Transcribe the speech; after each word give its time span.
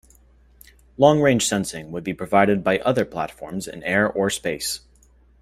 Long-range 0.97 1.47
sensing 1.47 1.91
would 1.91 2.03
be 2.03 2.15
provided 2.15 2.63
by 2.63 2.79
other 2.79 3.05
platforms 3.05 3.67
in 3.67 3.83
air 3.83 4.11
or 4.11 4.31
space. 4.31 4.79